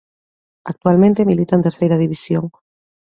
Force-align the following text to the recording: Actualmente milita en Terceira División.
Actualmente 0.71 1.27
milita 1.29 1.55
en 1.57 1.65
Terceira 1.67 1.99
División. 2.03 2.45